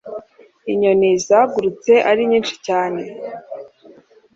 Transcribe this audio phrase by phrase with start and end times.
[0.71, 3.01] inyoni zagurutse ari nyinshi cyane